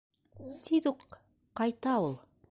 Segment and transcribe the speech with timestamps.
[0.69, 1.19] Тиҙ үк
[1.61, 2.17] ҡайта ул.